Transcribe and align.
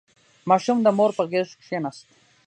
•ماشوم 0.49 0.77
د 0.83 0.87
مور 0.97 1.11
په 1.17 1.23
غېږ 1.31 1.49
کښېناست. 1.59 2.05